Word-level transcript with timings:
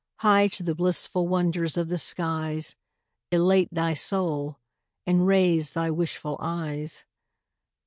High 0.21 0.47
to 0.57 0.63
the 0.63 0.73
blissful 0.73 1.27
wonders 1.27 1.77
of 1.77 1.87
the 1.87 1.99
skies 1.99 2.73
Elate 3.31 3.69
thy 3.71 3.93
soul, 3.93 4.57
and 5.05 5.27
raise 5.27 5.73
thy 5.73 5.91
wishful 5.91 6.39
eyes. 6.39 7.05